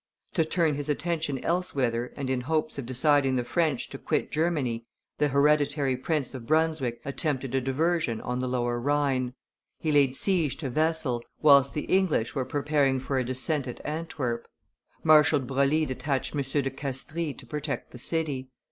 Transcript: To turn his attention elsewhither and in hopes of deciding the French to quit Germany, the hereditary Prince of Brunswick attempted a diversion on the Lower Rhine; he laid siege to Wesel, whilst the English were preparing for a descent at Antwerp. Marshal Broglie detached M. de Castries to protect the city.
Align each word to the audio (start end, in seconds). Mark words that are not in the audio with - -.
To 0.33 0.43
turn 0.43 0.73
his 0.73 0.89
attention 0.89 1.37
elsewhither 1.45 2.11
and 2.15 2.27
in 2.27 2.41
hopes 2.41 2.79
of 2.79 2.87
deciding 2.87 3.35
the 3.35 3.43
French 3.43 3.87
to 3.89 3.99
quit 3.99 4.31
Germany, 4.31 4.87
the 5.19 5.27
hereditary 5.27 5.95
Prince 5.95 6.33
of 6.33 6.47
Brunswick 6.47 6.99
attempted 7.05 7.53
a 7.53 7.61
diversion 7.61 8.19
on 8.21 8.39
the 8.39 8.47
Lower 8.47 8.79
Rhine; 8.79 9.35
he 9.77 9.91
laid 9.91 10.15
siege 10.15 10.57
to 10.57 10.71
Wesel, 10.71 11.21
whilst 11.43 11.75
the 11.75 11.81
English 11.81 12.33
were 12.33 12.45
preparing 12.45 12.99
for 12.99 13.19
a 13.19 13.23
descent 13.23 13.67
at 13.67 13.79
Antwerp. 13.85 14.47
Marshal 15.03 15.39
Broglie 15.39 15.85
detached 15.85 16.35
M. 16.35 16.41
de 16.41 16.71
Castries 16.71 17.37
to 17.37 17.45
protect 17.45 17.91
the 17.91 17.99
city. 17.99 18.49